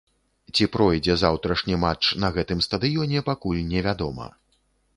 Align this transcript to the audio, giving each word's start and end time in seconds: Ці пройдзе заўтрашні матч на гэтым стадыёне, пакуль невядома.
Ці 0.53 0.63
пройдзе 0.75 1.13
заўтрашні 1.23 1.75
матч 1.85 2.09
на 2.25 2.31
гэтым 2.37 2.65
стадыёне, 2.69 3.23
пакуль 3.31 3.61
невядома. 3.77 4.27